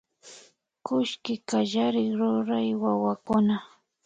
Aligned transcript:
Kullki 0.85 1.33
kallarik 1.49 2.09
rurya 2.19 2.59
wawakuna 2.83 3.55